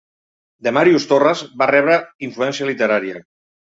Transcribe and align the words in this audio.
De 0.67 0.71
Màrius 0.77 1.05
Torres 1.11 1.43
va 1.63 1.69
rebre 1.73 1.99
influència 2.29 2.71
literària. 2.71 3.21